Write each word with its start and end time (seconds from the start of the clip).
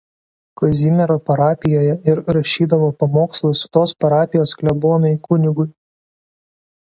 Kazimiero 0.59 1.17
parapijoje 1.27 1.91
ir 2.13 2.21
rašydavo 2.37 2.87
pamokslus 3.03 3.63
tos 3.77 3.95
parapijos 4.05 4.57
klebonui 4.63 5.15
kun. 5.29 5.49